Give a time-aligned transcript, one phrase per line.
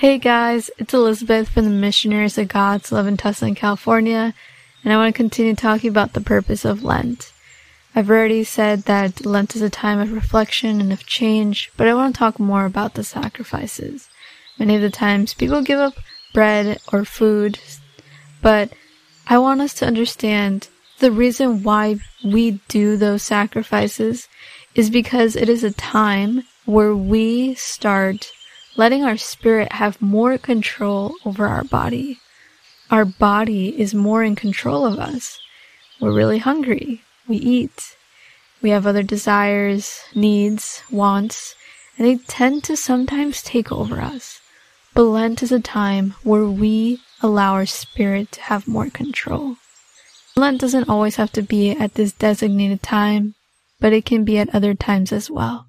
[0.00, 4.32] Hey guys, it's Elizabeth from the Missionaries of God's Love in Tustin, California,
[4.82, 7.34] and I want to continue talking about the purpose of Lent.
[7.94, 11.92] I've already said that Lent is a time of reflection and of change, but I
[11.92, 14.08] want to talk more about the sacrifices.
[14.58, 15.92] Many of the times people give up
[16.32, 17.58] bread or food,
[18.40, 18.72] but
[19.26, 20.68] I want us to understand
[21.00, 24.28] the reason why we do those sacrifices
[24.74, 28.32] is because it is a time where we start
[28.76, 32.18] letting our spirit have more control over our body.
[32.90, 35.38] Our body is more in control of us.
[36.00, 37.02] We're really hungry.
[37.28, 37.96] We eat.
[38.62, 41.54] We have other desires, needs, wants,
[41.96, 44.40] and they tend to sometimes take over us.
[44.94, 49.56] But Lent is a time where we allow our spirit to have more control.
[50.36, 53.34] Lent doesn't always have to be at this designated time,
[53.78, 55.66] but it can be at other times as well.